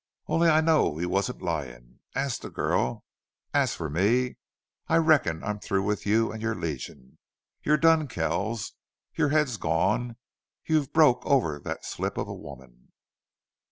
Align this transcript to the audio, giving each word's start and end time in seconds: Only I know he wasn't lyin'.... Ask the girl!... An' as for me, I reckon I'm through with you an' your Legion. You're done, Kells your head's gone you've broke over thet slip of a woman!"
Only 0.25 0.49
I 0.49 0.61
know 0.61 0.97
he 0.97 1.05
wasn't 1.05 1.43
lyin'.... 1.43 1.99
Ask 2.15 2.41
the 2.41 2.49
girl!... 2.49 3.05
An' 3.53 3.61
as 3.61 3.75
for 3.75 3.87
me, 3.87 4.37
I 4.87 4.95
reckon 4.97 5.43
I'm 5.43 5.59
through 5.59 5.83
with 5.83 6.07
you 6.07 6.33
an' 6.33 6.41
your 6.41 6.55
Legion. 6.55 7.19
You're 7.61 7.77
done, 7.77 8.07
Kells 8.07 8.73
your 9.13 9.29
head's 9.29 9.57
gone 9.57 10.15
you've 10.65 10.91
broke 10.91 11.23
over 11.27 11.59
thet 11.59 11.85
slip 11.85 12.17
of 12.17 12.27
a 12.27 12.33
woman!" 12.33 12.91